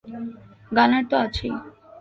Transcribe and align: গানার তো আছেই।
গানার 0.71 1.03
তো 1.09 1.15
আছেই। 1.17 1.53